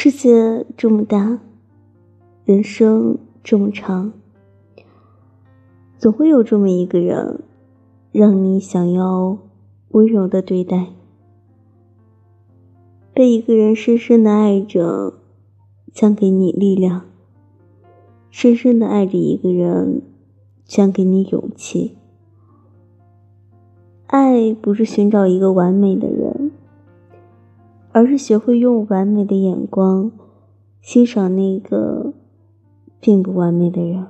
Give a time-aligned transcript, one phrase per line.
[0.00, 1.40] 世界这么大，
[2.44, 4.12] 人生这么长，
[5.98, 7.42] 总会有这么一个人，
[8.12, 9.36] 让你想要
[9.88, 10.90] 温柔的对待。
[13.12, 15.14] 被一个人深深的爱着，
[15.92, 17.00] 将给你力量；
[18.30, 20.02] 深深的爱着一个人，
[20.64, 21.96] 将给你勇气。
[24.06, 26.08] 爱不是寻找一个完美的，
[27.92, 30.12] 而是学会用完美的眼光
[30.80, 32.12] 欣赏那个
[33.00, 34.06] 并不完美的人。